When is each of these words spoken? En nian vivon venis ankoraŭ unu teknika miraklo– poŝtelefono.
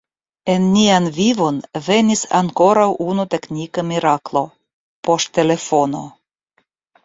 En 0.51 0.63
nian 0.77 1.09
vivon 1.17 1.59
venis 1.89 2.23
ankoraŭ 2.41 2.87
unu 3.13 3.27
teknika 3.35 3.87
miraklo– 3.93 4.45
poŝtelefono. 5.09 6.05